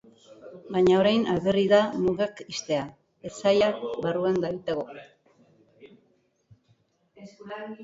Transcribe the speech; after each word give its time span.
Baina 0.75 0.93
orain 0.99 1.27
alferrik 1.33 1.67
da 1.73 1.81
mugak 2.05 2.41
ixtea, 2.53 2.87
etsaia 3.31 3.69
barruan 4.07 4.41
baitago. 4.47 4.89